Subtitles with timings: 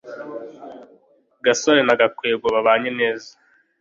[1.45, 3.29] gasore na gakwego babanye neza